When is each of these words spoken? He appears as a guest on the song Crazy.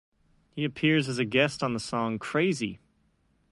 He 0.55 0.63
appears 0.65 1.07
as 1.07 1.19
a 1.19 1.25
guest 1.25 1.61
on 1.61 1.73
the 1.75 1.79
song 1.79 2.17
Crazy. 2.17 2.79